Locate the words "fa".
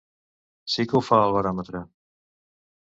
1.11-1.21